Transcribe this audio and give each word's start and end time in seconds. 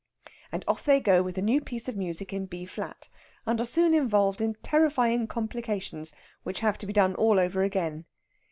And 0.51 0.65
off 0.67 0.83
they 0.83 0.99
go 0.99 1.21
with 1.21 1.35
the 1.35 1.43
new 1.43 1.61
piece 1.61 1.87
of 1.87 1.95
music 1.95 2.33
in 2.33 2.47
B 2.47 2.65
flat, 2.65 3.07
and 3.45 3.59
are 3.61 3.65
soon 3.67 3.93
involved 3.93 4.41
in 4.41 4.55
terrifying 4.63 5.27
complications 5.27 6.15
which 6.41 6.61
have 6.61 6.79
to 6.79 6.87
be 6.87 6.93
done 6.93 7.13
all 7.13 7.39
over 7.39 7.61
again. 7.61 8.05